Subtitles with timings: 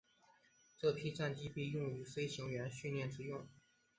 [0.79, 3.47] 这批战机被用于飞行员训练之用。